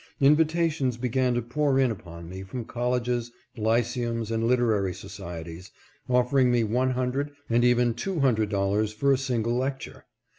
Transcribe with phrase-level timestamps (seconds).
[0.19, 5.69] Invitations began to pour in upon me from colleges, lyceums, and literary societies,
[6.09, 10.05] offering me one hundred, and even two hundred dollars for a single lecture.